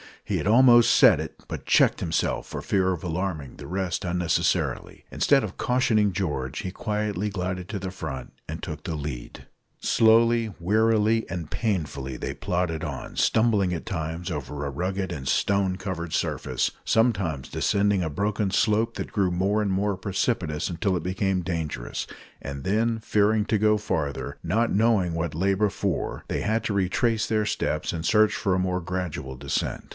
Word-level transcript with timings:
He 0.25 0.37
had 0.37 0.47
almost 0.47 0.91
said 0.95 1.19
it, 1.19 1.43
but 1.49 1.65
checked 1.65 1.99
himself 1.99 2.47
for 2.47 2.61
fear 2.61 2.93
of 2.93 3.03
alarming 3.03 3.57
the 3.57 3.67
rest 3.67 4.05
unnecessarily. 4.05 5.03
Instead 5.11 5.43
of 5.43 5.57
cautioning 5.57 6.13
George, 6.13 6.59
he 6.59 6.71
quietly 6.71 7.29
glided 7.29 7.67
to 7.69 7.77
the 7.79 7.91
front, 7.91 8.31
and 8.47 8.63
took 8.63 8.83
the 8.85 8.95
lead. 8.95 9.45
Slowly, 9.81 10.53
wearily, 10.57 11.29
and 11.29 11.51
painfully 11.51 12.15
they 12.17 12.33
plodded 12.33 12.81
on, 12.83 13.17
stumbling 13.17 13.73
at 13.73 13.85
times 13.85 14.31
over 14.31 14.65
a 14.65 14.69
rugged 14.71 15.11
and 15.11 15.27
stone 15.27 15.75
covered 15.75 16.13
surface, 16.13 16.71
sometimes 16.85 17.49
descending 17.49 18.01
a 18.01 18.09
broken 18.09 18.51
slope 18.51 18.95
that 18.95 19.11
grew 19.11 19.31
more 19.31 19.61
and 19.61 19.69
more 19.71 19.97
precipitous 19.97 20.69
until 20.69 20.95
it 20.95 21.03
became 21.03 21.41
dangerous, 21.41 22.07
and 22.41 22.63
then, 22.63 22.99
fearing 22.99 23.43
to 23.45 23.57
go 23.59 23.77
farther 23.77 24.37
not 24.41 24.71
knowing 24.71 25.13
what 25.13 25.35
lay 25.35 25.53
before 25.53 26.23
they 26.29 26.39
had 26.41 26.63
to 26.63 26.73
retrace 26.73 27.27
their 27.27 27.45
steps 27.45 27.91
and 27.91 28.05
search 28.05 28.33
for 28.33 28.55
a 28.55 28.59
more 28.59 28.79
gradual 28.79 29.35
descent. 29.35 29.89